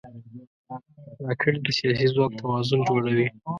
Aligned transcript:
راکټ 1.27 1.53
د 1.63 1.67
سیاسي 1.77 2.07
ځواک 2.13 2.31
توازن 2.41 2.79
جوړوي 2.87 3.27